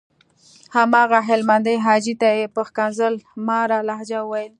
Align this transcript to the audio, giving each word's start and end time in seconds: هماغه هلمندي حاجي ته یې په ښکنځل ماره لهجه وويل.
هماغه 0.75 1.19
هلمندي 1.29 1.75
حاجي 1.85 2.13
ته 2.21 2.29
یې 2.37 2.45
په 2.55 2.61
ښکنځل 2.67 3.13
ماره 3.47 3.77
لهجه 3.87 4.19
وويل. 4.23 4.49